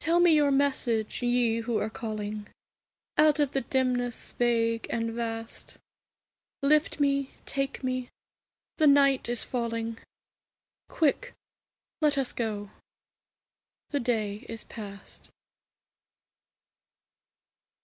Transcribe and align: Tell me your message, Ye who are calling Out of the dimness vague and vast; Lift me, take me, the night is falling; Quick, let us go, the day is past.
Tell 0.00 0.18
me 0.18 0.34
your 0.34 0.50
message, 0.50 1.22
Ye 1.22 1.58
who 1.60 1.76
are 1.78 1.88
calling 1.88 2.48
Out 3.16 3.38
of 3.38 3.52
the 3.52 3.60
dimness 3.60 4.32
vague 4.32 4.88
and 4.90 5.12
vast; 5.12 5.78
Lift 6.60 6.98
me, 6.98 7.30
take 7.46 7.84
me, 7.84 8.08
the 8.78 8.88
night 8.88 9.28
is 9.28 9.44
falling; 9.44 9.98
Quick, 10.88 11.34
let 12.00 12.18
us 12.18 12.32
go, 12.32 12.72
the 13.90 14.00
day 14.00 14.44
is 14.48 14.64
past. 14.64 15.30